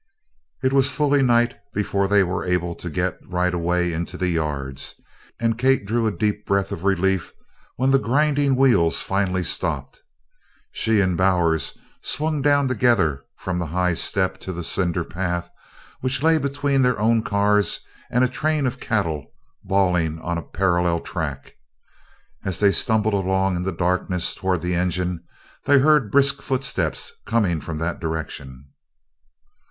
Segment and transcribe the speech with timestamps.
[0.63, 4.29] It was fully night before they were able to get right of way into the
[4.29, 4.95] yards,
[5.39, 7.31] and Kate drew a deep breath of relief
[7.75, 10.01] when the grinding wheels finally stopped.
[10.71, 15.51] She and Bowers swung down together from the high step to the cinder path
[15.99, 19.27] which lay between their own cars and a train of cattle
[19.63, 21.57] bawling on a parallel track.
[22.43, 25.23] As they stumbled along in the darkness toward the engine
[25.65, 28.65] they heard brisk footsteps coming from that direction.